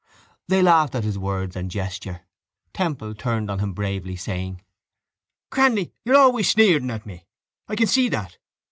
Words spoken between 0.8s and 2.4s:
at his words and gesture.